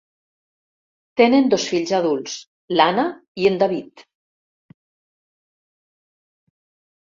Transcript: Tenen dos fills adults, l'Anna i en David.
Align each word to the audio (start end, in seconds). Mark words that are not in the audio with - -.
Tenen 1.21 1.51
dos 1.53 1.65
fills 1.73 1.91
adults, 1.97 2.39
l'Anna 2.79 3.05
i 3.43 3.47
en 3.51 3.61
David. 3.65 4.05